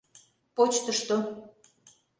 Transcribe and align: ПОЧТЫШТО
ПОЧТЫШТО 0.55 1.17